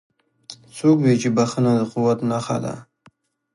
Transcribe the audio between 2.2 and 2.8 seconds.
نښه ده